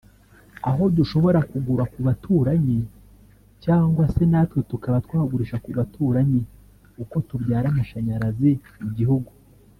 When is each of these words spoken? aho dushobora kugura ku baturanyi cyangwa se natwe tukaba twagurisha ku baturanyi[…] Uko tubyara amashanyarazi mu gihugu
aho 0.69 0.83
dushobora 0.97 1.39
kugura 1.51 1.83
ku 1.91 1.99
baturanyi 2.07 2.79
cyangwa 3.63 4.03
se 4.13 4.23
natwe 4.31 4.59
tukaba 4.71 4.97
twagurisha 5.05 5.57
ku 5.63 5.69
baturanyi[…] 5.77 6.41
Uko 7.03 7.15
tubyara 7.27 7.67
amashanyarazi 7.71 8.51
mu 8.81 8.89
gihugu 8.99 9.29